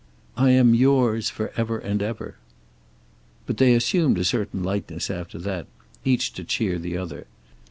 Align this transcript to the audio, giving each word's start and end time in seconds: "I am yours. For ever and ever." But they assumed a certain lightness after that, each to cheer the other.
"I 0.35 0.49
am 0.49 0.73
yours. 0.73 1.29
For 1.29 1.51
ever 1.55 1.77
and 1.77 2.01
ever." 2.01 2.37
But 3.45 3.57
they 3.57 3.75
assumed 3.75 4.17
a 4.17 4.23
certain 4.25 4.63
lightness 4.63 5.11
after 5.11 5.37
that, 5.37 5.67
each 6.03 6.33
to 6.33 6.43
cheer 6.43 6.79
the 6.79 6.97
other. 6.97 7.27